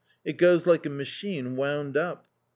It 0.25 0.37
goes 0.37 0.65
like 0.65 0.87
a 0.87 0.89
machine 0.89 1.55
wound 1.55 1.95
up." 1.95 2.25